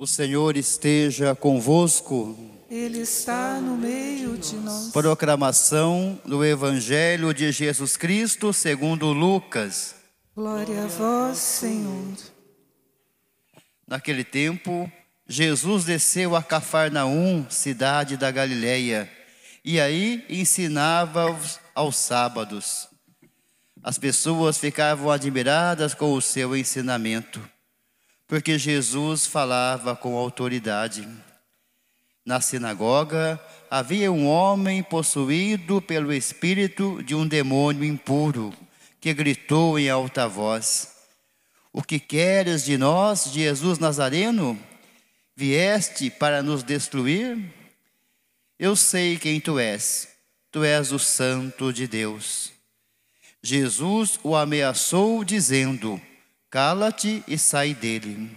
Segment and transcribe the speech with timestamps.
[0.00, 2.34] O Senhor esteja convosco.
[2.70, 4.90] Ele está no meio de nós.
[4.92, 9.94] Proclamação do Evangelho de Jesus Cristo segundo Lucas.
[10.34, 12.14] Glória a vós, Senhor.
[13.86, 14.90] Naquele tempo,
[15.28, 19.06] Jesus desceu a Cafarnaum, cidade da Galileia,
[19.62, 22.88] e aí ensinava aos, aos sábados.
[23.82, 27.38] As pessoas ficavam admiradas com o seu ensinamento,
[28.30, 31.06] porque Jesus falava com autoridade.
[32.24, 38.54] Na sinagoga havia um homem possuído pelo espírito de um demônio impuro,
[39.00, 40.92] que gritou em alta voz:
[41.72, 44.56] O que queres de nós, Jesus Nazareno?
[45.34, 47.36] Vieste para nos destruir?
[48.60, 50.06] Eu sei quem tu és,
[50.52, 52.52] tu és o Santo de Deus.
[53.42, 56.00] Jesus o ameaçou, dizendo:
[56.50, 58.36] Cala-te e sai dele.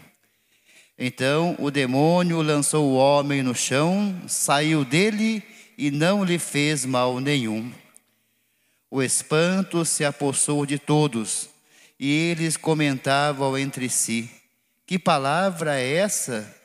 [0.98, 5.42] Então o demônio lançou o homem no chão, saiu dele
[5.76, 7.74] e não lhe fez mal nenhum.
[8.92, 11.50] O espanto se apossou de todos,
[12.00, 14.30] e eles comentavam entre si:
[14.86, 16.56] Que palavra é essa?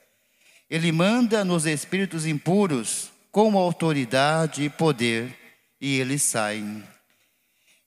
[0.68, 5.34] Ele manda nos espíritos impuros com autoridade e poder,
[5.80, 6.84] e eles saem.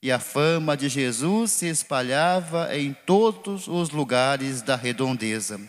[0.03, 5.61] E a fama de Jesus se espalhava em todos os lugares da redondeza.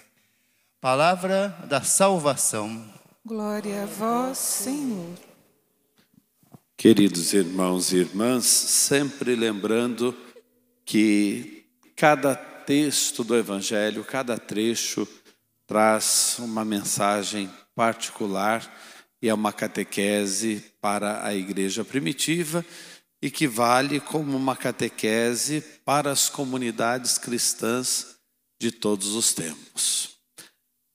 [0.80, 2.82] Palavra da salvação.
[3.26, 5.18] Glória a vós, Senhor.
[6.78, 10.16] Queridos irmãos e irmãs, sempre lembrando
[10.82, 15.06] que cada texto do Evangelho, cada trecho,
[15.66, 18.66] traz uma mensagem particular
[19.20, 22.64] e é uma catequese para a igreja primitiva
[23.22, 28.16] e que vale como uma catequese para as comunidades cristãs
[28.60, 30.12] de todos os tempos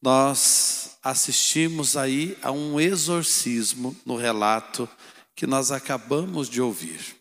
[0.02, 4.88] nós assistimos aí a um exorcismo no relato
[5.36, 7.16] que nós acabamos de ouvir.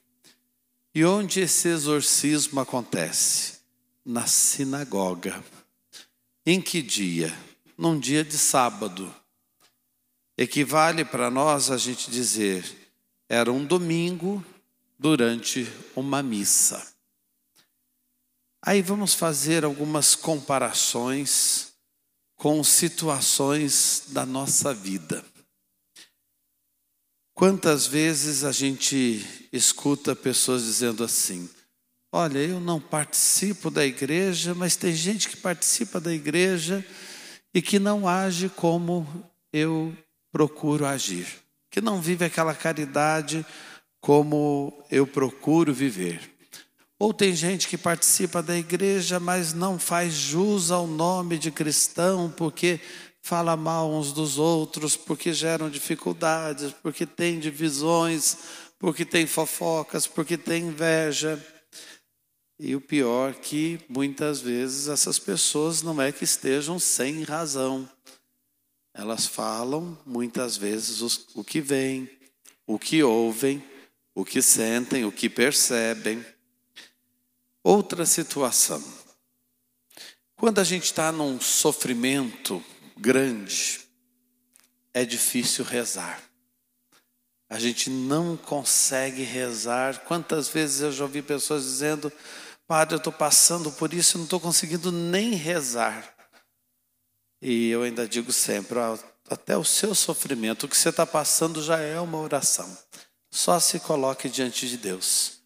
[0.94, 3.58] E onde esse exorcismo acontece?
[4.04, 5.44] Na sinagoga.
[6.44, 7.36] Em que dia?
[7.76, 9.12] Num dia de sábado.
[10.38, 12.64] Equivale para nós a gente dizer,
[13.28, 14.44] era um domingo
[14.98, 16.86] durante uma missa.
[18.62, 21.72] Aí vamos fazer algumas comparações
[22.36, 25.24] com situações da nossa vida.
[27.34, 31.48] Quantas vezes a gente escuta pessoas dizendo assim:
[32.10, 36.84] Olha, eu não participo da igreja, mas tem gente que participa da igreja
[37.52, 39.06] e que não age como
[39.52, 39.96] eu
[40.32, 41.26] procuro agir,
[41.70, 43.44] que não vive aquela caridade
[44.06, 46.20] como eu procuro viver.
[46.96, 52.32] Ou tem gente que participa da igreja, mas não faz jus ao nome de cristão,
[52.36, 52.78] porque
[53.20, 58.36] fala mal uns dos outros, porque geram dificuldades, porque tem divisões,
[58.78, 61.44] porque tem fofocas, porque tem inveja.
[62.60, 67.90] E o pior que muitas vezes essas pessoas não é que estejam sem razão.
[68.94, 72.08] Elas falam muitas vezes o que veem,
[72.64, 73.60] o que ouvem,
[74.16, 76.24] o que sentem, o que percebem.
[77.62, 78.82] Outra situação.
[80.34, 82.64] Quando a gente está num sofrimento
[82.96, 83.80] grande,
[84.94, 86.22] é difícil rezar.
[87.50, 90.00] A gente não consegue rezar.
[90.04, 92.10] Quantas vezes eu já ouvi pessoas dizendo:
[92.66, 96.14] Padre, eu estou passando por isso e não estou conseguindo nem rezar.
[97.42, 98.78] E eu ainda digo sempre:
[99.28, 102.76] até o seu sofrimento, o que você está passando já é uma oração.
[103.36, 105.40] Só se coloque diante de Deus.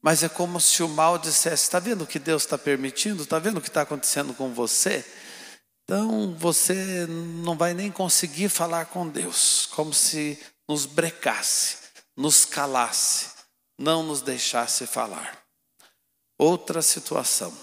[0.00, 3.22] Mas é como se o mal dissesse: está vendo o que Deus está permitindo?
[3.22, 5.04] Está vendo o que está acontecendo com você?
[5.82, 11.76] Então você não vai nem conseguir falar com Deus, como se nos brecasse,
[12.16, 13.26] nos calasse,
[13.78, 15.38] não nos deixasse falar.
[16.38, 17.54] Outra situação.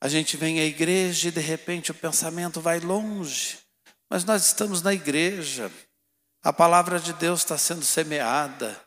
[0.00, 3.56] A gente vem à igreja e de repente o pensamento vai longe,
[4.10, 5.70] mas nós estamos na igreja,
[6.44, 8.78] a palavra de Deus está sendo semeada,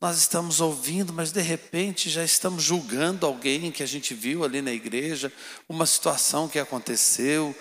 [0.00, 4.60] nós estamos ouvindo, mas de repente já estamos julgando alguém que a gente viu ali
[4.60, 5.32] na igreja,
[5.68, 7.54] uma situação que aconteceu,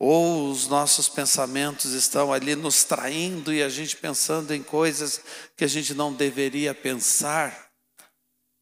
[0.00, 5.20] ou os nossos pensamentos estão ali nos traindo e a gente pensando em coisas
[5.56, 7.70] que a gente não deveria pensar.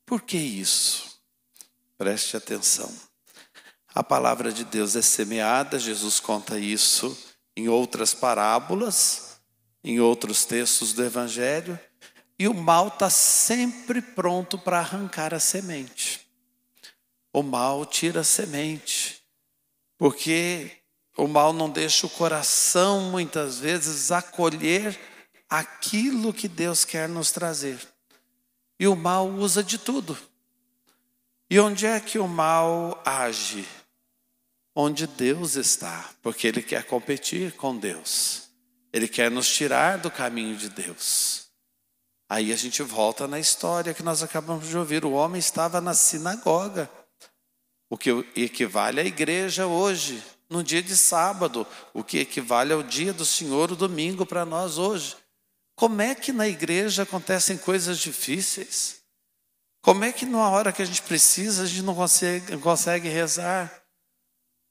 [0.04, 1.18] Por que isso?
[1.96, 2.92] Preste atenção.
[3.94, 7.16] A palavra de Deus é semeada, Jesus conta isso
[7.56, 9.25] em outras parábolas,
[9.86, 11.78] em outros textos do Evangelho.
[12.38, 16.28] E o mal está sempre pronto para arrancar a semente.
[17.32, 19.22] O mal tira a semente,
[19.96, 20.72] porque
[21.16, 24.98] O mal não deixa o coração, muitas vezes, acolher
[25.48, 27.78] aquilo que Deus quer nos trazer.
[28.78, 30.16] E o mal usa de tudo.
[31.48, 33.66] E onde é que o mal age?
[34.74, 38.45] Onde Deus está, porque ele quer competir com Deus.
[38.96, 41.48] Ele quer nos tirar do caminho de Deus.
[42.30, 45.04] Aí a gente volta na história que nós acabamos de ouvir.
[45.04, 46.90] O homem estava na sinagoga,
[47.90, 53.12] o que equivale à igreja hoje, no dia de sábado, o que equivale ao dia
[53.12, 55.14] do Senhor, o domingo para nós hoje.
[55.74, 59.02] Como é que na igreja acontecem coisas difíceis?
[59.82, 63.10] Como é que na hora que a gente precisa a gente não consegue, não consegue
[63.10, 63.70] rezar?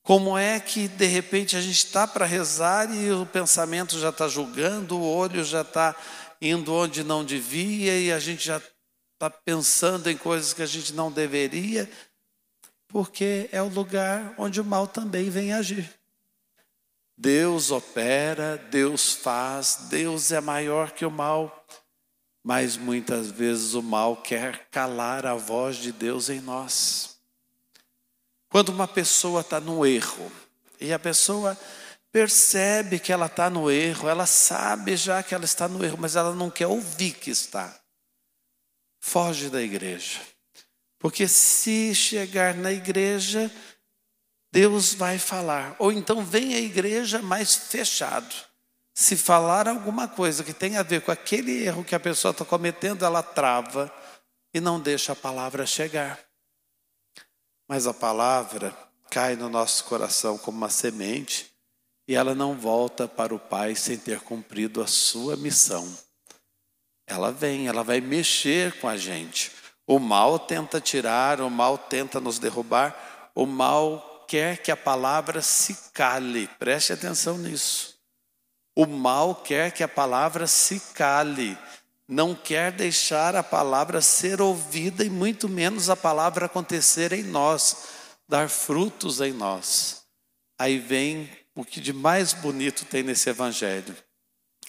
[0.05, 4.27] Como é que de repente a gente está para rezar e o pensamento já está
[4.27, 5.95] julgando, o olho já está
[6.39, 8.61] indo onde não devia e a gente já
[9.13, 11.89] está pensando em coisas que a gente não deveria,
[12.87, 15.91] porque é o lugar onde o mal também vem agir.
[17.17, 21.65] Deus opera, Deus faz, Deus é maior que o mal,
[22.43, 27.14] mas muitas vezes o mal quer calar a voz de Deus em nós.
[28.49, 30.31] Quando uma pessoa está no erro,
[30.79, 31.57] e a pessoa
[32.11, 36.15] percebe que ela está no erro, ela sabe já que ela está no erro, mas
[36.15, 37.77] ela não quer ouvir que está.
[39.01, 40.21] Foge da igreja.
[40.97, 43.51] Porque se chegar na igreja,
[44.51, 45.75] Deus vai falar.
[45.77, 48.33] Ou então vem a igreja mais fechado.
[48.93, 52.45] Se falar alguma coisa que tem a ver com aquele erro que a pessoa está
[52.45, 53.93] cometendo, ela trava
[54.53, 56.17] e não deixa a palavra chegar.
[57.67, 58.75] Mas a palavra
[59.09, 61.51] cai no nosso coração como uma semente
[62.07, 65.91] e ela não volta para o Pai sem ter cumprido a sua missão.
[67.07, 69.51] Ela vem, ela vai mexer com a gente.
[69.87, 75.41] O mal tenta tirar, o mal tenta nos derrubar, o mal quer que a palavra
[75.41, 77.95] se cale, preste atenção nisso.
[78.75, 81.57] O mal quer que a palavra se cale,
[82.07, 87.87] não quer deixar a palavra ser ouvida e muito menos a palavra acontecer em nós,
[88.27, 90.03] dar frutos em nós.
[90.57, 93.95] Aí vem o que de mais bonito tem nesse evangelho.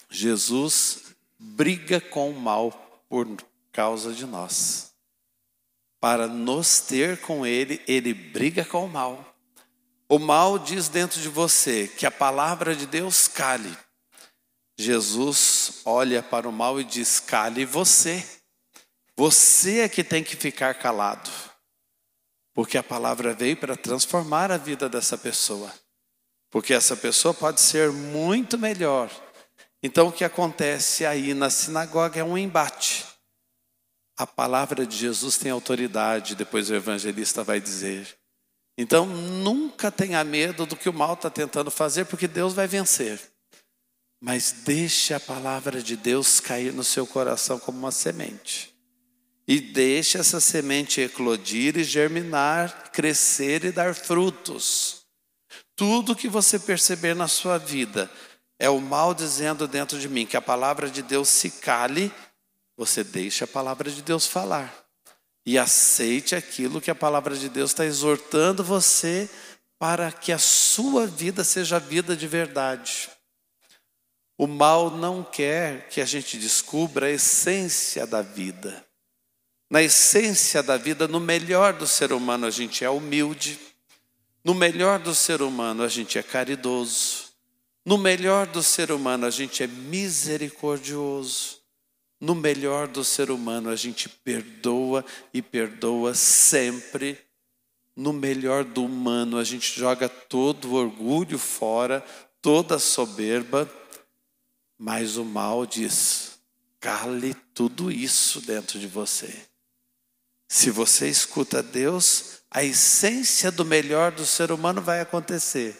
[0.09, 2.71] Jesus briga com o mal
[3.07, 3.27] por
[3.71, 4.91] causa de nós.
[5.99, 9.35] Para nos ter com ele, ele briga com o mal.
[10.09, 13.75] O mal diz dentro de você que a palavra de Deus cale.
[14.77, 18.25] Jesus olha para o mal e diz: cale você.
[19.15, 21.29] Você é que tem que ficar calado.
[22.53, 25.73] Porque a palavra veio para transformar a vida dessa pessoa.
[26.49, 29.09] Porque essa pessoa pode ser muito melhor.
[29.81, 33.05] Então o que acontece aí na sinagoga é um embate.
[34.17, 38.17] A palavra de Jesus tem autoridade, depois o evangelista vai dizer.
[38.75, 43.19] Então, nunca tenha medo do que o mal está tentando fazer, porque Deus vai vencer.
[44.19, 48.73] Mas deixe a palavra de Deus cair no seu coração como uma semente.
[49.47, 55.05] E deixe essa semente eclodir e germinar, crescer e dar frutos.
[55.75, 58.09] Tudo que você perceber na sua vida
[58.59, 62.11] é o mal dizendo dentro de mim que a palavra de Deus se cale,
[62.75, 64.87] você deixa a palavra de Deus falar
[65.47, 69.29] e aceite aquilo que a palavra de Deus está exortando você
[69.79, 73.09] para que a sua vida seja vida de verdade.
[74.37, 78.85] O mal não quer que a gente descubra a essência da vida.
[79.69, 83.59] Na essência da vida, no melhor do ser humano, a gente é humilde.
[84.43, 87.25] No melhor do ser humano, a gente é caridoso.
[87.83, 91.57] No melhor do ser humano, a gente é misericordioso.
[92.19, 95.03] No melhor do ser humano, a gente perdoa
[95.33, 97.17] e perdoa sempre.
[97.95, 102.05] No melhor do humano, a gente joga todo o orgulho fora,
[102.41, 103.69] toda a soberba.
[104.77, 106.39] Mas o mal diz:
[106.79, 109.33] cale tudo isso dentro de você.
[110.49, 115.75] Se você escuta Deus, a essência do melhor do ser humano vai acontecer.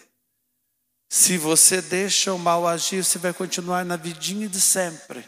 [1.10, 5.24] Se você deixa o mal agir, você vai continuar na vidinha de sempre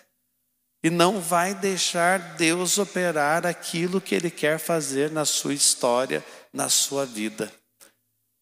[0.83, 6.23] e não vai deixar Deus operar aquilo que Ele quer fazer na sua história,
[6.53, 7.51] na sua vida.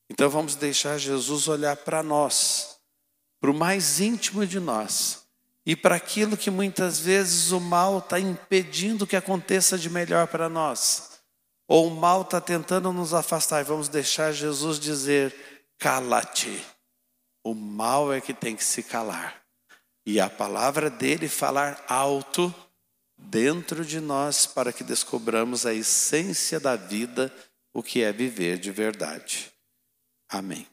[0.09, 2.76] Então vamos deixar Jesus olhar para nós,
[3.47, 5.25] para o mais íntimo de nós,
[5.65, 10.49] e para aquilo que muitas vezes o mal está impedindo que aconteça de melhor para
[10.49, 11.21] nós,
[11.65, 15.33] ou o mal está tentando nos afastar, e vamos deixar Jesus dizer:
[15.79, 16.61] cala-te.
[17.41, 19.41] O mal é que tem que se calar
[20.05, 22.53] e a palavra dele falar alto
[23.17, 27.33] dentro de nós para que descobramos a essência da vida,
[27.73, 29.49] o que é viver de verdade.
[30.27, 30.67] Amém.